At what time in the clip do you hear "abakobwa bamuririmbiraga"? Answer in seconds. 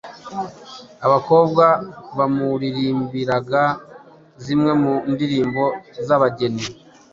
1.05-3.63